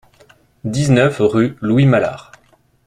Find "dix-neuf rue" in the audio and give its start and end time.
0.63-1.55